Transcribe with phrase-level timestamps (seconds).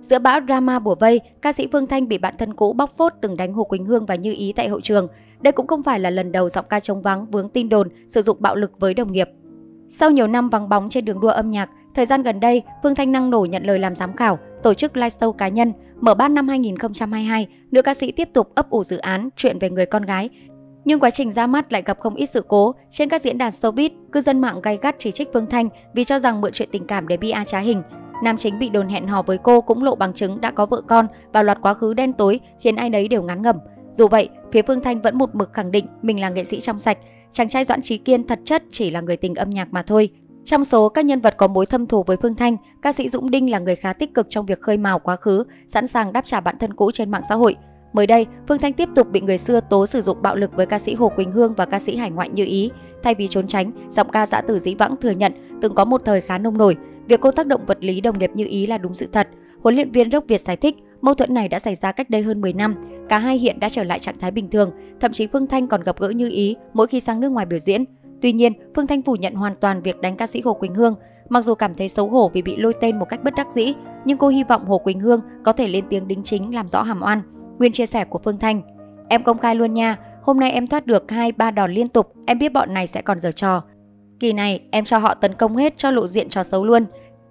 [0.00, 3.12] giữa bão drama bùa vây, ca sĩ Phương Thanh bị bạn thân cũ bóc phốt
[3.20, 5.08] từng đánh Hồ Quỳnh Hương và Như Ý tại hậu trường.
[5.40, 8.22] Đây cũng không phải là lần đầu giọng ca chống vắng vướng tin đồn sử
[8.22, 9.28] dụng bạo lực với đồng nghiệp.
[9.88, 12.94] Sau nhiều năm vắng bóng trên đường đua âm nhạc, thời gian gần đây, Phương
[12.94, 15.72] Thanh năng nổ nhận lời làm giám khảo, tổ chức liveshow cá nhân.
[16.00, 19.70] Mở bát năm 2022, nữ ca sĩ tiếp tục ấp ủ dự án chuyện về
[19.70, 20.30] người con gái
[20.84, 22.74] nhưng quá trình ra mắt lại gặp không ít sự cố.
[22.90, 26.04] Trên các diễn đàn showbiz, cư dân mạng gay gắt chỉ trích Phương Thanh vì
[26.04, 27.82] cho rằng mượn chuyện tình cảm để bia trá hình.
[28.22, 30.80] Nam chính bị đồn hẹn hò với cô cũng lộ bằng chứng đã có vợ
[30.86, 33.56] con và loạt quá khứ đen tối khiến ai nấy đều ngán ngẩm.
[33.92, 36.78] Dù vậy, phía Phương Thanh vẫn một mực khẳng định mình là nghệ sĩ trong
[36.78, 36.98] sạch.
[37.30, 40.10] Chàng trai Doãn Trí Kiên thật chất chỉ là người tình âm nhạc mà thôi.
[40.44, 43.30] Trong số các nhân vật có mối thâm thù với Phương Thanh, ca sĩ Dũng
[43.30, 46.26] Đinh là người khá tích cực trong việc khơi mào quá khứ, sẵn sàng đáp
[46.26, 47.56] trả bạn thân cũ trên mạng xã hội.
[47.92, 50.66] Mới đây, Phương Thanh tiếp tục bị người xưa tố sử dụng bạo lực với
[50.66, 52.70] ca sĩ Hồ Quỳnh Hương và ca sĩ Hải Ngoại Như Ý.
[53.02, 56.02] Thay vì trốn tránh, giọng ca giã Tử dĩ vãng thừa nhận từng có một
[56.04, 56.76] thời khá nông nổi.
[57.08, 59.28] Việc cô tác động vật lý đồng nghiệp Như Ý là đúng sự thật.
[59.62, 62.22] Huấn luyện viên Rốc Việt giải thích, mâu thuẫn này đã xảy ra cách đây
[62.22, 62.74] hơn 10 năm.
[63.08, 64.70] Cả hai hiện đã trở lại trạng thái bình thường,
[65.00, 67.58] thậm chí Phương Thanh còn gặp gỡ Như Ý mỗi khi sang nước ngoài biểu
[67.58, 67.84] diễn.
[68.22, 70.94] Tuy nhiên, Phương Thanh phủ nhận hoàn toàn việc đánh ca sĩ Hồ Quỳnh Hương.
[71.28, 73.74] Mặc dù cảm thấy xấu hổ vì bị lôi tên một cách bất đắc dĩ,
[74.04, 76.82] nhưng cô hy vọng Hồ Quỳnh Hương có thể lên tiếng đính chính làm rõ
[76.82, 77.22] hàm oan.
[77.58, 78.62] Nguyên chia sẻ của Phương Thanh.
[79.08, 82.12] Em công khai luôn nha, hôm nay em thoát được hai ba đòn liên tục,
[82.26, 83.62] em biết bọn này sẽ còn giở trò.
[84.20, 86.84] Kỳ này em cho họ tấn công hết cho lộ diện trò xấu luôn.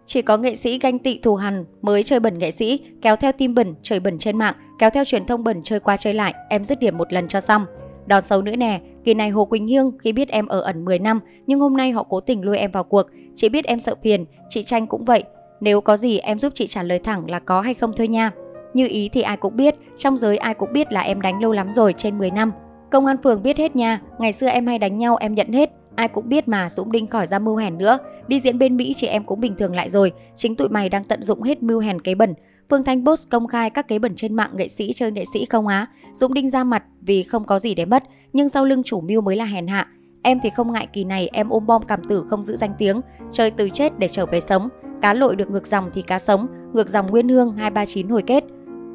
[0.06, 3.32] Chỉ có nghệ sĩ ganh tị thù hằn mới chơi bẩn nghệ sĩ, kéo theo
[3.32, 6.34] tim bẩn, chơi bẩn trên mạng, kéo theo truyền thông bẩn chơi qua chơi lại,
[6.50, 7.66] em dứt điểm một lần cho xong.
[8.06, 11.00] Đòn xấu nữa nè, kỳ này Hồ Quỳnh Hương khi biết em ở ẩn 10
[11.00, 13.96] năm nhưng hôm nay họ cố tình lôi em vào cuộc, chỉ biết em sợ
[14.04, 15.24] phiền, chị Tranh cũng vậy.
[15.62, 18.32] Nếu có gì em giúp chị trả lời thẳng là có hay không thôi nha.
[18.74, 21.52] Như ý thì ai cũng biết, trong giới ai cũng biết là em đánh lâu
[21.52, 22.52] lắm rồi, trên 10 năm.
[22.92, 25.72] Công an phường biết hết nha, ngày xưa em hay đánh nhau em nhận hết,
[26.00, 27.98] ai cũng biết mà Dũng Đinh khỏi ra mưu hèn nữa.
[28.28, 31.04] Đi diễn bên Mỹ chị em cũng bình thường lại rồi, chính tụi mày đang
[31.04, 32.34] tận dụng hết mưu hèn cái bẩn.
[32.70, 35.46] Phương Thanh Boss công khai các kế bẩn trên mạng nghệ sĩ chơi nghệ sĩ
[35.46, 35.88] không á.
[36.14, 39.22] Dũng Đinh ra mặt vì không có gì để mất, nhưng sau lưng chủ mưu
[39.22, 39.88] mới là hèn hạ.
[40.22, 43.02] Em thì không ngại kỳ này em ôm bom cảm tử không giữ danh tiếng,
[43.32, 44.70] chơi từ chết để trở về sống.
[45.02, 48.44] Cá lội được ngược dòng thì cá sống, ngược dòng Nguyên Hương 239 hồi kết.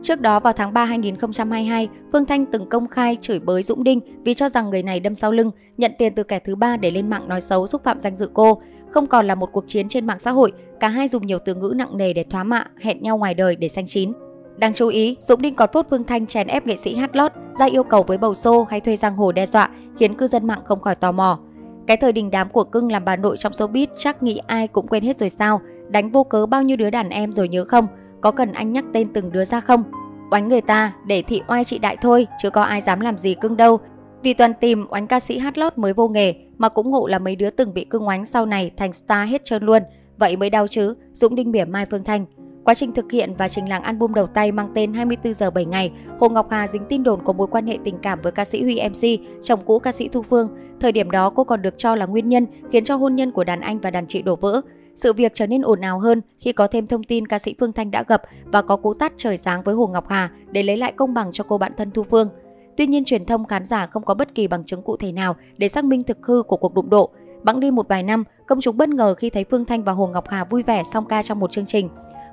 [0.04, 4.00] Trước đó vào tháng 3 2022, Phương Thanh từng công khai chửi bới Dũng Đinh
[4.24, 6.90] vì cho rằng người này đâm sau lưng, nhận tiền từ kẻ thứ ba để
[6.90, 8.60] lên mạng nói xấu xúc phạm danh dự cô.
[8.90, 11.54] Không còn là một cuộc chiến trên mạng xã hội, cả hai dùng nhiều từ
[11.54, 14.12] ngữ nặng nề để thoá mạ, hẹn nhau ngoài đời để sanh chín.
[14.56, 17.32] Đáng chú ý, Dũng Đinh còn phốt Phương Thanh chèn ép nghệ sĩ hát lót,
[17.58, 20.46] ra yêu cầu với bầu xô hay thuê giang hồ đe dọa, khiến cư dân
[20.46, 21.38] mạng không khỏi tò mò.
[21.86, 24.86] Cái thời đình đám của cưng làm bà nội trong showbiz chắc nghĩ ai cũng
[24.86, 25.60] quên hết rồi sao?
[25.88, 27.86] Đánh vô cớ bao nhiêu đứa đàn em rồi nhớ không?
[28.24, 29.84] Có cần anh nhắc tên từng đứa ra không?
[30.30, 33.34] Oánh người ta để thị oai chị đại thôi, chứ có ai dám làm gì
[33.34, 33.78] cưng đâu.
[34.22, 37.18] Vì toàn tìm oánh ca sĩ hát lót mới vô nghề, mà cũng ngộ là
[37.18, 39.82] mấy đứa từng bị cưng oánh sau này thành star hết trơn luôn.
[40.16, 42.26] Vậy mới đau chứ, Dũng Đinh mỉa Mai Phương Thanh.
[42.64, 45.64] Quá trình thực hiện và trình làng album đầu tay mang tên 24 giờ 7
[45.64, 48.44] ngày, Hồ Ngọc Hà dính tin đồn có mối quan hệ tình cảm với ca
[48.44, 50.48] sĩ Huy MC, chồng cũ ca sĩ Thu Phương.
[50.80, 53.44] Thời điểm đó cô còn được cho là nguyên nhân khiến cho hôn nhân của
[53.44, 54.60] đàn anh và đàn chị đổ vỡ.
[54.96, 57.72] Sự việc trở nên ồn ào hơn khi có thêm thông tin ca sĩ Phương
[57.72, 60.76] Thanh đã gặp và có cú tát trời sáng với Hồ Ngọc Hà để lấy
[60.76, 62.28] lại công bằng cho cô bạn thân Thu Phương.
[62.76, 65.36] Tuy nhiên truyền thông khán giả không có bất kỳ bằng chứng cụ thể nào
[65.56, 67.10] để xác minh thực hư của cuộc đụng độ.
[67.42, 70.06] Bẵng đi một vài năm, công chúng bất ngờ khi thấy Phương Thanh và Hồ
[70.06, 71.88] Ngọc Hà vui vẻ song ca trong một chương trình.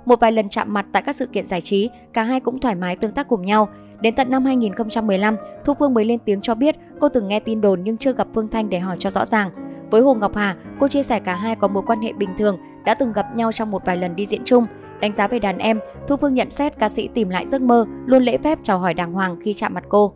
[0.06, 2.76] Một vài lần chạm mặt tại các sự kiện giải trí, cả hai cũng thoải
[2.76, 3.70] mái tương tác cùng nhau.
[4.02, 5.36] Đến tận năm 2015,
[5.66, 8.28] Thu Phương mới lên tiếng cho biết cô từng nghe tin đồn nhưng chưa gặp
[8.34, 9.71] Phương Thanh để hỏi cho rõ ràng.
[9.91, 12.57] Với Hồ Ngọc Hà, cô chia sẻ cả hai có mối quan hệ bình thường,
[12.85, 14.66] đã từng gặp nhau trong một vài lần đi diễn chung.
[15.02, 17.85] Đánh giá về đàn em, Thu Phương nhận xét ca sĩ tìm lại giấc mơ,
[18.06, 20.13] luôn lễ phép chào hỏi đàng hoàng khi chạm mặt cô.